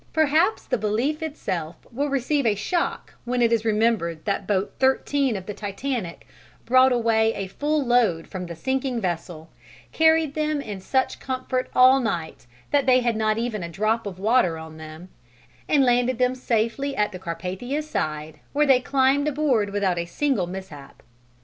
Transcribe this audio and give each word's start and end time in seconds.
Perhaps 0.13 0.65
the 0.65 0.79
belief 0.79 1.21
itself 1.21 1.75
will 1.91 2.09
receive 2.09 2.43
a 2.43 2.55
shock 2.55 3.13
when 3.23 3.39
it 3.39 3.53
is 3.53 3.63
remembered 3.63 4.25
that 4.25 4.47
boat 4.47 4.73
13 4.79 5.35
of 5.35 5.45
the 5.45 5.53
Titanic 5.53 6.25
brought 6.65 6.91
away 6.91 7.35
a 7.35 7.45
full 7.45 7.85
load 7.85 8.27
from 8.27 8.47
the 8.47 8.55
sinking 8.55 8.99
vessel, 8.99 9.51
carried 9.91 10.33
them 10.33 10.59
in 10.59 10.81
such 10.81 11.19
comfort 11.19 11.69
all 11.75 11.99
night 11.99 12.47
that 12.71 12.87
they 12.87 13.01
had 13.01 13.15
not 13.15 13.37
even 13.37 13.61
a 13.61 13.69
drop 13.69 14.07
of 14.07 14.17
water 14.17 14.57
on 14.57 14.77
them, 14.77 15.09
and 15.69 15.85
landed 15.85 16.17
them 16.17 16.33
safely 16.33 16.95
at 16.95 17.11
the 17.11 17.19
Carpathia's 17.19 17.87
side, 17.87 18.39
where 18.53 18.65
they 18.65 18.79
climbed 18.79 19.27
aboard 19.27 19.69
without 19.69 19.99
a 19.99 20.05
single 20.07 20.47
mishap. 20.47 21.03